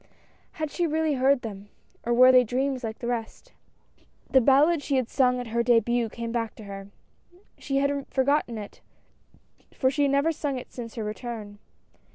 [0.53, 1.69] Had she really heard them,
[2.03, 3.53] or were they dreams like the rest.
[4.31, 6.87] The ballad she had sung at her debut came back to her.
[7.59, 8.81] She had forgotten it
[9.75, 11.59] for she had never sung it since her return.